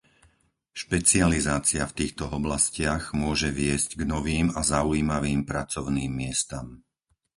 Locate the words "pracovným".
5.51-6.09